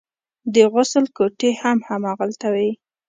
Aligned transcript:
د 0.53 0.55
غسل 0.73 1.05
کوټې 1.17 1.49
هم 1.61 1.77
هماغلته 1.89 2.47
وې. 2.53 2.69